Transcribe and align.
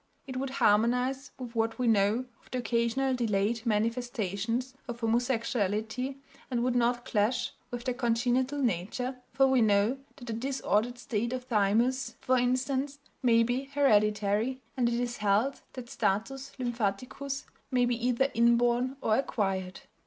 It 0.25 0.37
would 0.37 0.49
harmonize 0.49 1.29
with 1.37 1.53
what 1.53 1.77
we 1.77 1.85
know 1.85 2.25
of 2.41 2.49
the 2.49 2.57
occasional 2.57 3.13
delayed 3.13 3.67
manifestations 3.67 4.73
of 4.87 4.99
homosexuality, 5.01 6.15
and 6.49 6.63
would 6.63 6.75
not 6.75 7.05
clash 7.05 7.53
with 7.69 7.83
their 7.83 7.93
congenital 7.93 8.57
nature, 8.63 9.17
for 9.31 9.45
we 9.45 9.61
know 9.61 9.99
that 10.15 10.31
a 10.31 10.33
disordered 10.33 10.97
state 10.97 11.33
of 11.33 11.41
the 11.43 11.47
thymus, 11.55 12.15
for 12.19 12.39
instance, 12.39 12.97
may 13.21 13.43
be 13.43 13.65
hereditary, 13.65 14.59
and 14.75 14.89
it 14.89 14.99
is 14.99 15.17
held 15.17 15.61
that 15.73 15.87
status 15.87 16.51
lymphaticus 16.57 17.45
may 17.69 17.85
be 17.85 18.03
either 18.07 18.31
inborn 18.33 18.97
or 19.03 19.17
acquired. 19.17 19.81